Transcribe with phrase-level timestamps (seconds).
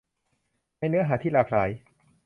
[0.79, 1.69] ในเนื้อหาที่หลากหลาย